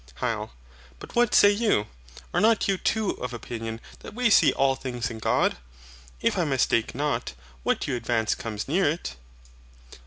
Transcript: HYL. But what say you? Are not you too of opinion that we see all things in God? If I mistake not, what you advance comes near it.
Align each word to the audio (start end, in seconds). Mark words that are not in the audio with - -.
HYL. 0.19 0.49
But 0.97 1.15
what 1.15 1.35
say 1.35 1.51
you? 1.51 1.85
Are 2.33 2.41
not 2.41 2.67
you 2.67 2.75
too 2.79 3.11
of 3.21 3.33
opinion 3.35 3.79
that 3.99 4.15
we 4.15 4.31
see 4.31 4.51
all 4.53 4.73
things 4.75 5.11
in 5.11 5.19
God? 5.19 5.57
If 6.23 6.39
I 6.39 6.43
mistake 6.43 6.95
not, 6.95 7.33
what 7.61 7.85
you 7.87 7.95
advance 7.97 8.33
comes 8.33 8.67
near 8.67 8.89
it. 8.89 9.15